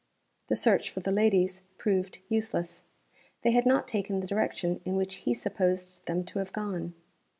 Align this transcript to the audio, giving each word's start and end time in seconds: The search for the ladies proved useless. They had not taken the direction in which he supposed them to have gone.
The 0.47 0.55
search 0.55 0.89
for 0.89 1.01
the 1.01 1.11
ladies 1.11 1.61
proved 1.77 2.21
useless. 2.27 2.85
They 3.43 3.51
had 3.51 3.67
not 3.67 3.87
taken 3.87 4.19
the 4.19 4.25
direction 4.25 4.81
in 4.83 4.95
which 4.95 5.15
he 5.17 5.33
supposed 5.35 6.03
them 6.07 6.23
to 6.23 6.39
have 6.39 6.53
gone. 6.53 6.95